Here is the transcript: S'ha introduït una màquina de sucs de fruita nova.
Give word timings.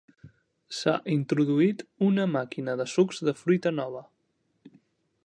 S'ha 0.77 0.93
introduït 1.15 1.83
una 2.07 2.27
màquina 2.37 2.77
de 2.81 2.89
sucs 2.97 3.23
de 3.29 3.37
fruita 3.43 3.77
nova. 3.83 4.03